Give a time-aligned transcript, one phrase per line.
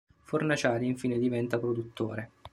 [0.23, 2.31] Fornaciari infine diventa produttore.